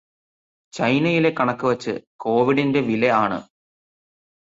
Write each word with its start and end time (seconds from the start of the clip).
ചൈനയിലെ 0.73 1.31
കണക്കു 1.39 1.67
വെച്ച് 1.67 1.93
കോവിഡിന്റെ 2.17 2.81
വില 2.81 3.05
ആണ്. 3.15 3.39